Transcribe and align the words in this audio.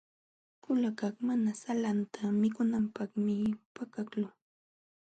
Kulukaq 0.63 1.15
mana 1.27 1.51
salanta 1.61 2.21
mikunanpaqmi 2.41 3.35
pakaqlun. 3.75 4.33